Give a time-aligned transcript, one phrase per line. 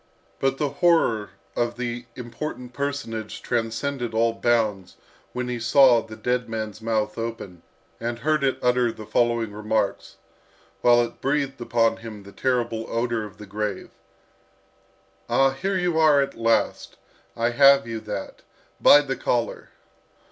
[0.39, 4.97] But the horror of the important personage transcended all bounds
[5.31, 7.61] when he saw the dead man's mouth open,
[7.99, 10.15] and heard it utter the following remarks,
[10.81, 13.91] while it breathed upon him the terrible odour of the grave:
[15.29, 16.97] "Ah, here you are at last!
[17.37, 18.41] I have you, that
[18.81, 19.69] by the collar!